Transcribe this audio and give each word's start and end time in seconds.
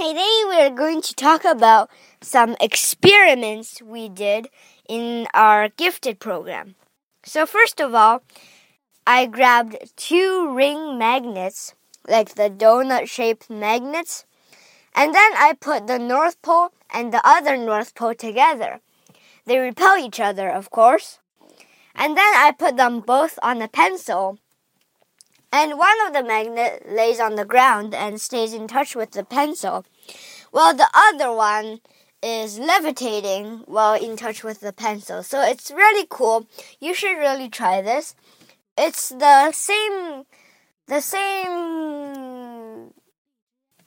Today 0.00 0.44
we're 0.46 0.70
going 0.70 1.02
to 1.02 1.14
talk 1.14 1.44
about 1.44 1.90
some 2.22 2.56
experiments 2.58 3.82
we 3.82 4.08
did 4.08 4.48
in 4.88 5.28
our 5.34 5.68
gifted 5.68 6.18
program. 6.18 6.74
So, 7.22 7.44
first 7.44 7.82
of 7.82 7.94
all, 7.94 8.22
I 9.06 9.26
grabbed 9.26 9.76
two 9.96 10.54
ring 10.56 10.96
magnets, 10.96 11.74
like 12.08 12.34
the 12.34 12.48
donut 12.48 13.10
shaped 13.10 13.50
magnets, 13.50 14.24
and 14.94 15.14
then 15.14 15.32
I 15.34 15.52
put 15.60 15.86
the 15.86 15.98
North 15.98 16.40
Pole 16.40 16.70
and 16.88 17.12
the 17.12 17.20
other 17.22 17.58
North 17.58 17.94
Pole 17.94 18.14
together. 18.14 18.80
They 19.44 19.58
repel 19.58 19.98
each 19.98 20.18
other, 20.18 20.48
of 20.48 20.70
course. 20.70 21.18
And 21.94 22.16
then 22.16 22.32
I 22.36 22.54
put 22.58 22.78
them 22.78 23.00
both 23.00 23.38
on 23.42 23.60
a 23.60 23.68
pencil. 23.68 24.38
And 25.52 25.76
one 25.76 26.06
of 26.06 26.12
the 26.12 26.22
magnet 26.22 26.86
lays 26.88 27.18
on 27.18 27.34
the 27.34 27.44
ground 27.44 27.92
and 27.92 28.20
stays 28.20 28.54
in 28.54 28.68
touch 28.68 28.94
with 28.94 29.10
the 29.10 29.24
pencil, 29.24 29.84
while 30.50 30.74
the 30.74 30.88
other 30.94 31.32
one 31.32 31.80
is 32.22 32.58
levitating 32.58 33.62
while 33.66 33.94
in 33.94 34.16
touch 34.16 34.44
with 34.44 34.60
the 34.60 34.72
pencil. 34.72 35.22
So 35.22 35.42
it's 35.42 35.70
really 35.70 36.06
cool. 36.08 36.46
You 36.80 36.94
should 36.94 37.16
really 37.16 37.48
try 37.48 37.80
this. 37.80 38.14
It's 38.76 39.08
the 39.08 39.52
same 39.52 40.24
the 40.86 41.00
same 41.00 42.92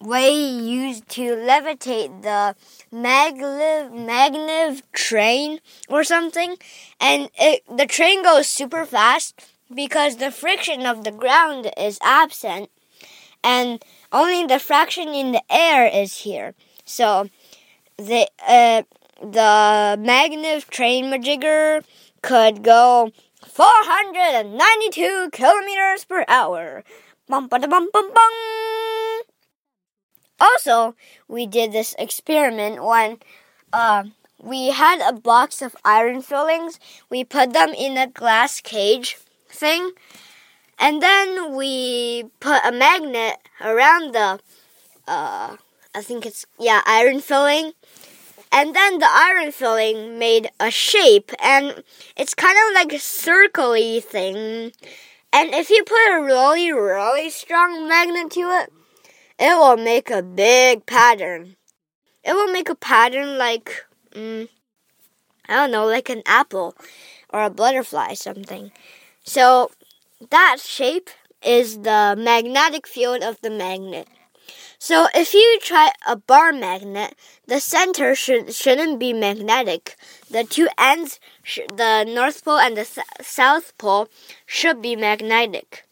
way 0.00 0.30
used 0.30 1.08
to 1.08 1.34
levitate 1.36 2.22
the 2.22 2.54
maglev 2.92 3.90
magnev 3.92 4.82
train 4.92 5.60
or 5.88 6.02
something 6.04 6.56
and 6.98 7.28
it, 7.38 7.62
the 7.74 7.86
train 7.86 8.22
goes 8.22 8.48
super 8.48 8.86
fast 8.86 9.38
because 9.74 10.16
the 10.16 10.30
friction 10.30 10.86
of 10.86 11.04
the 11.04 11.10
ground 11.10 11.70
is 11.76 11.98
absent 12.02 12.70
and 13.44 13.84
only 14.12 14.46
the 14.46 14.58
fraction 14.58 15.08
in 15.08 15.32
the 15.32 15.42
air 15.50 15.86
is 15.86 16.18
here 16.18 16.54
so 16.84 17.28
the 17.96 18.28
uh, 18.46 18.82
the 19.20 19.96
magnev 20.00 20.68
train 20.68 21.06
majigger 21.06 21.82
could 22.22 22.62
go 22.62 23.10
492 23.46 25.30
kilometers 25.32 26.04
per 26.04 26.24
hour 26.28 26.84
bum, 27.30 27.46
bum, 27.46 27.60
bum, 27.60 27.88
bum, 27.92 28.12
bum. 28.12 28.32
Also, 30.40 30.96
we 31.28 31.46
did 31.46 31.70
this 31.70 31.94
experiment 31.98 32.82
when 32.82 33.18
uh, 33.72 34.04
we 34.42 34.70
had 34.70 35.00
a 35.00 35.12
box 35.12 35.62
of 35.62 35.76
iron 35.84 36.22
fillings. 36.22 36.80
We 37.08 37.22
put 37.24 37.52
them 37.52 37.70
in 37.70 37.96
a 37.96 38.08
glass 38.08 38.60
cage 38.60 39.16
thing, 39.48 39.92
and 40.80 41.02
then 41.02 41.54
we 41.54 42.24
put 42.40 42.64
a 42.64 42.72
magnet 42.72 43.36
around 43.60 44.14
the, 44.14 44.40
uh, 45.06 45.56
I 45.94 46.02
think 46.02 46.24
it's, 46.24 46.46
yeah, 46.58 46.80
iron 46.86 47.20
filling. 47.20 47.72
And 48.50 48.74
then 48.74 48.98
the 48.98 49.08
iron 49.08 49.52
filling 49.52 50.18
made 50.18 50.50
a 50.58 50.70
shape, 50.70 51.30
and 51.40 51.84
it's 52.16 52.34
kind 52.34 52.58
of 52.58 52.74
like 52.74 52.92
a 52.92 52.96
circly 52.96 54.02
thing. 54.02 54.72
And 55.32 55.54
if 55.54 55.70
you 55.70 55.84
put 55.84 56.12
a 56.12 56.22
really, 56.22 56.72
really 56.72 57.30
strong 57.30 57.86
magnet 57.86 58.32
to 58.32 58.40
it, 58.40 58.72
it 59.38 59.56
will 59.56 59.76
make 59.76 60.10
a 60.10 60.22
big 60.22 60.86
pattern. 60.86 61.56
It 62.24 62.32
will 62.32 62.52
make 62.52 62.68
a 62.68 62.74
pattern 62.74 63.38
like, 63.38 63.86
mm, 64.12 64.48
I 65.48 65.54
don't 65.54 65.70
know, 65.70 65.86
like 65.86 66.08
an 66.08 66.22
apple 66.26 66.74
or 67.28 67.44
a 67.44 67.50
butterfly, 67.50 68.14
something. 68.14 68.72
So 69.22 69.70
that 70.28 70.58
shape 70.60 71.10
is 71.42 71.80
the 71.80 72.14
magnetic 72.18 72.86
field 72.86 73.22
of 73.22 73.40
the 73.40 73.50
magnet. 73.50 74.08
So 74.78 75.08
if 75.14 75.34
you 75.34 75.58
try 75.62 75.92
a 76.06 76.16
bar 76.16 76.52
magnet, 76.52 77.14
the 77.46 77.60
center 77.60 78.14
should 78.14 78.54
shouldn't 78.54 78.98
be 78.98 79.12
magnetic. 79.12 79.96
The 80.30 80.44
two 80.44 80.68
ends, 80.78 81.20
the 81.44 82.04
north 82.04 82.44
pole 82.44 82.58
and 82.58 82.76
the 82.76 82.86
south 83.20 83.76
pole, 83.76 84.08
should 84.46 84.80
be 84.80 84.96
magnetic. 84.96 85.86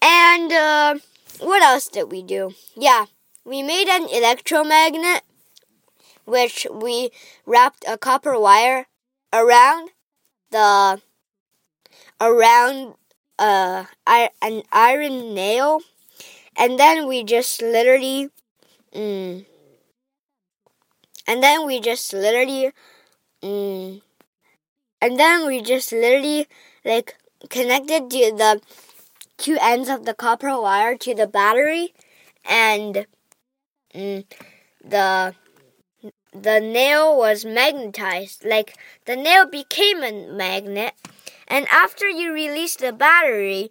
And 0.00 0.52
uh, 0.52 0.94
what 1.40 1.62
else 1.62 1.88
did 1.88 2.10
we 2.10 2.22
do? 2.22 2.54
Yeah, 2.76 3.06
we 3.44 3.62
made 3.62 3.88
an 3.88 4.08
electromagnet, 4.08 5.22
which 6.24 6.66
we 6.70 7.10
wrapped 7.46 7.84
a 7.86 7.98
copper 7.98 8.38
wire 8.38 8.86
around 9.32 9.90
the 10.50 11.02
around 12.20 12.94
uh 13.38 13.84
an 14.06 14.62
iron 14.72 15.34
nail, 15.34 15.80
and 16.56 16.78
then 16.78 17.06
we 17.08 17.24
just 17.24 17.62
literally, 17.62 18.28
mm, 18.94 19.44
and 21.26 21.42
then 21.42 21.66
we 21.66 21.80
just 21.80 22.12
literally, 22.12 22.72
mm, 23.42 24.02
and 25.00 25.18
then 25.18 25.46
we 25.46 25.62
just 25.62 25.92
literally 25.92 26.46
like 26.84 27.16
connected 27.48 28.10
to 28.10 28.32
the 28.36 28.60
two 29.38 29.56
ends 29.60 29.88
of 29.88 30.04
the 30.04 30.14
copper 30.14 30.60
wire 30.60 30.96
to 30.96 31.14
the 31.14 31.26
battery, 31.26 31.94
and 32.44 33.06
mm, 33.94 34.24
the 34.84 35.34
the 36.32 36.60
nail 36.60 37.16
was 37.16 37.44
magnetized. 37.44 38.44
Like 38.44 38.76
the 39.06 39.16
nail 39.16 39.46
became 39.46 40.02
a 40.02 40.12
magnet, 40.32 40.94
and 41.50 41.66
after 41.70 42.08
you 42.08 42.32
release 42.32 42.76
the 42.76 42.92
battery, 42.92 43.70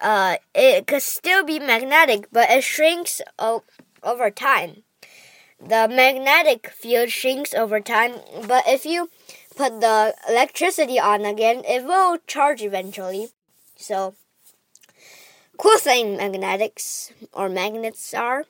uh, 0.00 0.36
it 0.54 0.86
could 0.86 1.02
still 1.02 1.44
be 1.44 1.60
magnetic, 1.60 2.26
but 2.32 2.50
it 2.50 2.64
shrinks 2.64 3.20
over 4.02 4.30
time. 4.30 4.82
The 5.60 5.86
magnetic 5.88 6.70
field 6.70 7.10
shrinks 7.10 7.54
over 7.54 7.78
time, 7.80 8.14
but 8.48 8.64
if 8.66 8.84
you 8.84 9.10
put 9.54 9.80
the 9.80 10.14
electricity 10.28 10.98
on 10.98 11.24
again, 11.24 11.62
it 11.68 11.84
will 11.84 12.18
charge 12.26 12.62
eventually. 12.62 13.28
So 13.76 14.14
cool 15.58 15.78
thing 15.78 16.16
magnetics 16.16 17.12
or 17.32 17.48
magnets 17.48 18.12
are. 18.14 18.46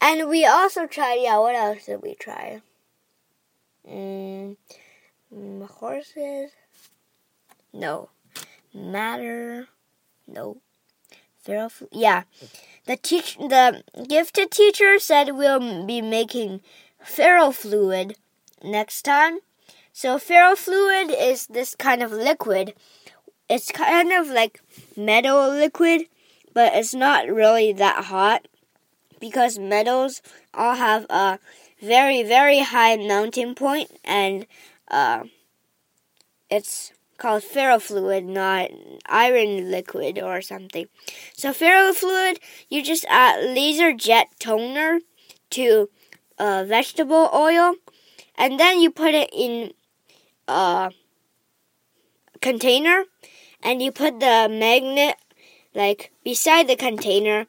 And 0.00 0.28
we 0.28 0.46
also 0.46 0.86
tried, 0.86 1.20
yeah, 1.22 1.38
what 1.38 1.54
else 1.54 1.86
did 1.86 2.02
we 2.02 2.14
try? 2.14 2.62
Mm, 3.88 4.56
mm, 5.34 5.68
horses? 5.68 6.52
No. 7.72 8.10
Matter? 8.74 9.68
No. 10.26 10.58
Feral 11.40 11.70
yeah. 11.92 12.24
The 12.86 12.96
teach 12.96 13.36
the 13.36 13.82
gifted 14.08 14.50
teacher 14.50 14.98
said 14.98 15.36
we'll 15.36 15.86
be 15.86 16.02
making 16.02 16.60
ferrofluid 17.04 18.16
next 18.62 19.02
time. 19.02 19.38
So 19.92 20.18
ferrofluid 20.18 21.14
is 21.16 21.46
this 21.46 21.74
kind 21.74 22.02
of 22.02 22.10
liquid 22.10 22.74
it's 23.48 23.70
kind 23.70 24.12
of 24.12 24.28
like 24.28 24.60
metal 24.96 25.48
liquid, 25.50 26.06
but 26.52 26.74
it's 26.74 26.94
not 26.94 27.28
really 27.28 27.72
that 27.72 28.06
hot 28.06 28.48
because 29.20 29.58
metals 29.58 30.20
all 30.52 30.74
have 30.74 31.06
a 31.10 31.38
very 31.80 32.22
very 32.22 32.60
high 32.60 32.96
melting 32.96 33.54
point 33.54 33.90
and 34.04 34.46
uh, 34.88 35.22
it's 36.50 36.92
called 37.18 37.42
ferrofluid, 37.42 38.24
not 38.24 38.70
iron 39.06 39.70
liquid 39.70 40.18
or 40.18 40.40
something. 40.42 40.88
So 41.34 41.50
ferrofluid, 41.52 42.38
you 42.68 42.82
just 42.82 43.04
add 43.08 43.42
laser 43.54 43.92
jet 43.92 44.28
toner 44.38 45.00
to 45.50 45.88
uh, 46.38 46.64
vegetable 46.66 47.30
oil, 47.34 47.74
and 48.36 48.60
then 48.60 48.80
you 48.80 48.90
put 48.90 49.14
it 49.14 49.30
in 49.32 49.72
a 50.48 50.90
container 52.40 53.04
and 53.62 53.82
you 53.82 53.90
put 53.90 54.20
the 54.20 54.48
magnet 54.50 55.16
like 55.74 56.12
beside 56.22 56.68
the 56.68 56.76
container 56.76 57.46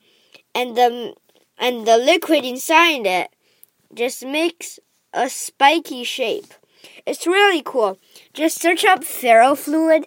and 0.55 0.75
the 0.75 1.13
and 1.57 1.85
the 1.87 1.97
liquid 1.97 2.43
inside 2.43 3.05
it 3.05 3.29
just 3.93 4.25
makes 4.25 4.79
a 5.13 5.29
spiky 5.29 6.03
shape. 6.03 6.53
It's 7.05 7.27
really 7.27 7.61
cool. 7.63 7.97
Just 8.33 8.59
search 8.59 8.85
up 8.85 9.01
ferrofluid 9.01 10.05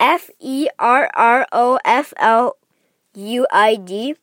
F 0.00 0.30
E 0.40 0.68
R 0.78 1.10
R 1.14 1.46
O 1.52 1.78
F 1.84 2.12
L 2.18 2.56
U 3.14 3.46
I 3.50 3.76
D 3.76 4.16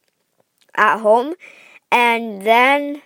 at 0.75 0.99
home 0.99 1.35
and 1.91 2.43
then 2.43 3.01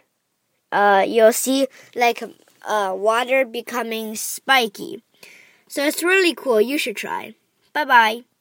uh, 0.71 1.05
you'll 1.07 1.33
see 1.33 1.67
like 1.95 2.21
uh, 2.65 2.93
water 2.95 3.45
becoming 3.45 4.15
spiky. 4.15 5.03
So 5.67 5.83
it's 5.83 6.03
really 6.03 6.33
cool. 6.33 6.61
You 6.61 6.77
should 6.77 6.95
try. 6.95 7.35
Bye 7.73 7.85
bye. 7.85 8.34